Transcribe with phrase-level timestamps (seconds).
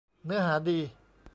[0.25, 0.79] เนื้อหาดี